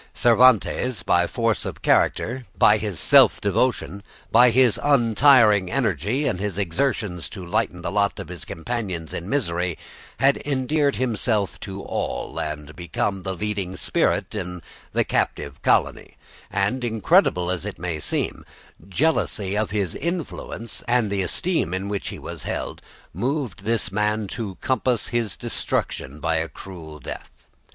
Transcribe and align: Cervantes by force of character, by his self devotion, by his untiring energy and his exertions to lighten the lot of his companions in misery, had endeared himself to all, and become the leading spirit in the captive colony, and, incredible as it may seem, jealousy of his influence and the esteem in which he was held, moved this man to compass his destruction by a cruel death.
Cervantes 0.15 1.03
by 1.03 1.27
force 1.27 1.63
of 1.63 1.83
character, 1.83 2.47
by 2.57 2.77
his 2.79 2.99
self 2.99 3.39
devotion, 3.39 4.01
by 4.31 4.49
his 4.49 4.79
untiring 4.81 5.69
energy 5.69 6.25
and 6.25 6.39
his 6.39 6.57
exertions 6.57 7.29
to 7.29 7.45
lighten 7.45 7.83
the 7.83 7.91
lot 7.91 8.19
of 8.19 8.27
his 8.27 8.43
companions 8.43 9.13
in 9.13 9.29
misery, 9.29 9.77
had 10.17 10.37
endeared 10.43 10.95
himself 10.95 11.59
to 11.59 11.83
all, 11.83 12.39
and 12.39 12.75
become 12.75 13.21
the 13.21 13.35
leading 13.35 13.75
spirit 13.75 14.33
in 14.33 14.63
the 14.91 15.03
captive 15.03 15.61
colony, 15.61 16.17
and, 16.49 16.83
incredible 16.83 17.51
as 17.51 17.63
it 17.63 17.77
may 17.77 17.99
seem, 17.99 18.43
jealousy 18.89 19.55
of 19.55 19.69
his 19.69 19.93
influence 19.93 20.81
and 20.87 21.11
the 21.11 21.21
esteem 21.21 21.75
in 21.75 21.87
which 21.87 22.07
he 22.07 22.17
was 22.17 22.41
held, 22.41 22.81
moved 23.13 23.63
this 23.65 23.91
man 23.91 24.27
to 24.27 24.55
compass 24.61 25.09
his 25.09 25.37
destruction 25.37 26.19
by 26.19 26.37
a 26.37 26.49
cruel 26.49 26.97
death. 26.97 27.29